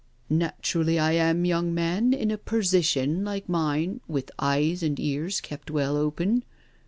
[0.31, 5.69] "Naturally I am, young man, in a persition like mine, with eyes and ears kept
[5.69, 6.43] well open.